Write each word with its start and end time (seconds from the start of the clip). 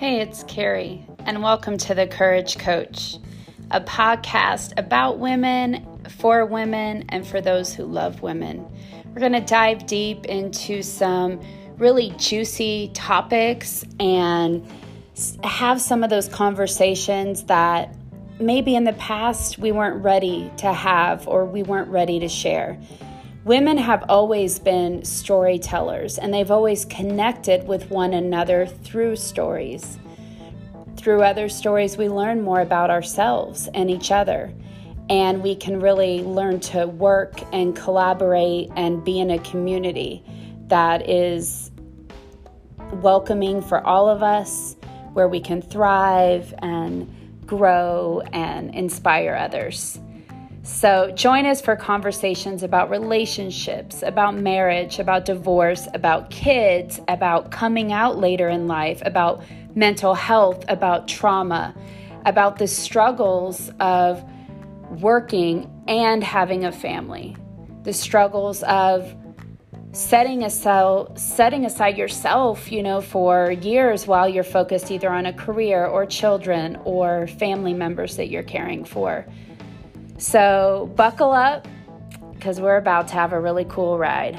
Hey, 0.00 0.22
it's 0.22 0.44
Carrie, 0.44 1.04
and 1.26 1.42
welcome 1.42 1.76
to 1.76 1.94
The 1.94 2.06
Courage 2.06 2.56
Coach, 2.56 3.18
a 3.70 3.82
podcast 3.82 4.72
about 4.78 5.18
women, 5.18 5.86
for 6.08 6.46
women, 6.46 7.04
and 7.10 7.26
for 7.26 7.42
those 7.42 7.74
who 7.74 7.84
love 7.84 8.22
women. 8.22 8.66
We're 9.08 9.20
going 9.20 9.34
to 9.34 9.42
dive 9.42 9.86
deep 9.86 10.24
into 10.24 10.82
some 10.82 11.38
really 11.76 12.14
juicy 12.16 12.90
topics 12.94 13.84
and 14.00 14.66
have 15.44 15.82
some 15.82 16.02
of 16.02 16.08
those 16.08 16.28
conversations 16.28 17.44
that 17.44 17.94
maybe 18.38 18.76
in 18.76 18.84
the 18.84 18.94
past 18.94 19.58
we 19.58 19.70
weren't 19.70 20.02
ready 20.02 20.50
to 20.56 20.72
have 20.72 21.28
or 21.28 21.44
we 21.44 21.62
weren't 21.62 21.90
ready 21.90 22.20
to 22.20 22.28
share. 22.30 22.80
Women 23.44 23.78
have 23.78 24.04
always 24.10 24.58
been 24.58 25.02
storytellers 25.02 26.18
and 26.18 26.32
they've 26.32 26.50
always 26.50 26.84
connected 26.84 27.66
with 27.66 27.90
one 27.90 28.12
another 28.12 28.66
through 28.66 29.16
stories. 29.16 29.98
Through 30.98 31.22
other 31.22 31.48
stories, 31.48 31.96
we 31.96 32.10
learn 32.10 32.42
more 32.42 32.60
about 32.60 32.90
ourselves 32.90 33.66
and 33.72 33.90
each 33.90 34.12
other. 34.12 34.52
And 35.08 35.42
we 35.42 35.56
can 35.56 35.80
really 35.80 36.22
learn 36.22 36.60
to 36.60 36.86
work 36.86 37.40
and 37.50 37.74
collaborate 37.74 38.68
and 38.76 39.02
be 39.02 39.18
in 39.20 39.30
a 39.30 39.38
community 39.38 40.22
that 40.66 41.08
is 41.08 41.70
welcoming 42.92 43.62
for 43.62 43.84
all 43.86 44.08
of 44.10 44.22
us, 44.22 44.76
where 45.14 45.28
we 45.28 45.40
can 45.40 45.62
thrive 45.62 46.52
and 46.58 47.10
grow 47.46 48.22
and 48.34 48.74
inspire 48.74 49.34
others. 49.34 49.98
So, 50.62 51.10
join 51.12 51.46
us 51.46 51.62
for 51.62 51.74
conversations 51.74 52.62
about 52.62 52.90
relationships, 52.90 54.02
about 54.02 54.36
marriage, 54.36 54.98
about 54.98 55.24
divorce, 55.24 55.88
about 55.94 56.28
kids, 56.28 57.00
about 57.08 57.50
coming 57.50 57.92
out 57.92 58.18
later 58.18 58.48
in 58.48 58.66
life, 58.66 59.00
about 59.06 59.42
mental 59.74 60.12
health, 60.12 60.62
about 60.68 61.08
trauma, 61.08 61.74
about 62.26 62.58
the 62.58 62.66
struggles 62.66 63.70
of 63.80 64.22
working 65.00 65.70
and 65.88 66.22
having 66.22 66.66
a 66.66 66.72
family, 66.72 67.36
the 67.84 67.94
struggles 67.94 68.62
of 68.64 69.14
setting 69.92 70.44
aside 70.44 71.18
setting 71.18 71.64
aside 71.64 71.98
yourself 71.98 72.70
you 72.70 72.80
know 72.80 73.00
for 73.00 73.50
years 73.50 74.06
while 74.06 74.28
you're 74.28 74.44
focused 74.44 74.88
either 74.92 75.10
on 75.10 75.26
a 75.26 75.32
career 75.32 75.84
or 75.84 76.06
children 76.06 76.78
or 76.84 77.26
family 77.26 77.74
members 77.74 78.16
that 78.16 78.28
you're 78.28 78.44
caring 78.44 78.84
for 78.84 79.26
so, 80.20 80.92
buckle 80.96 81.32
up 81.32 81.66
because 82.34 82.60
we're 82.60 82.76
about 82.76 83.08
to 83.08 83.14
have 83.14 83.32
a 83.32 83.40
really 83.40 83.64
cool 83.64 83.98
ride. 83.98 84.38